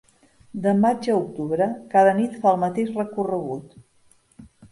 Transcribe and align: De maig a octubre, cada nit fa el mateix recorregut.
De 0.61 0.71
maig 0.85 1.09
a 1.09 1.17
octubre, 1.17 1.67
cada 1.91 2.15
nit 2.21 2.39
fa 2.45 2.53
el 2.53 2.59
mateix 2.65 2.91
recorregut. 2.97 3.79